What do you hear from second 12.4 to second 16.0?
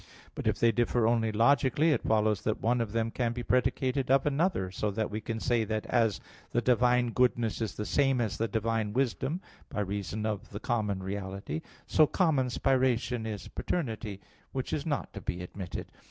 spiration is paternity; which is not to be admitted.